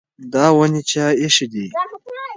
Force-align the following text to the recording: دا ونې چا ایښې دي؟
دا 0.33 0.45
ونې 0.57 0.81
چا 0.91 1.05
ایښې 1.21 1.47
دي؟ 1.53 1.65